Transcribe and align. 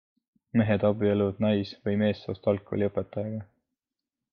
Mehed 0.61 0.85
abielluvad 0.89 1.43
nais- 1.47 1.75
või 1.85 2.01
meessoost 2.03 2.51
algkooliõpetajaga. 2.55 3.49